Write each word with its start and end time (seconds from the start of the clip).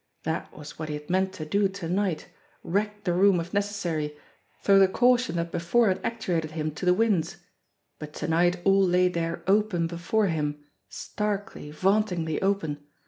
That 0.23 0.51
was 0.57 0.79
what 0.79 0.89
he 0.89 0.95
had 0.95 1.11
meant 1.11 1.31
to 1.33 1.45
do 1.45 1.67
to 1.69 1.87
night, 1.87 2.27
wreck 2.63 3.03
the 3.03 3.13
room 3.13 3.39
if 3.39 3.53
necessary, 3.53 4.17
throw 4.63 4.79
the 4.79 4.87
caution 4.87 5.35
that 5.35 5.51
before 5.51 5.89
had 5.89 6.03
actuated 6.03 6.49
him 6.53 6.71
to 6.71 6.87
the 6.87 6.93
winds; 6.95 7.37
but 7.99 8.11
to 8.13 8.27
night 8.27 8.61
all 8.63 8.81
lay 8.81 9.09
there 9.09 9.43
open 9.45 9.85
before 9.85 10.25
him, 10.25 10.57
starkly, 10.89 11.69
vauntingly 11.69 12.41
open. 12.41 12.79